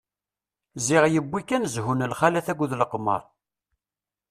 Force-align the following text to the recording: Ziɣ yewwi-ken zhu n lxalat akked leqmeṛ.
Ziɣ 0.85 1.03
yewwi-ken 1.09 1.63
zhu 1.73 1.93
n 1.95 2.07
lxalat 2.11 2.47
akked 2.51 2.71
leqmeṛ. 2.79 3.21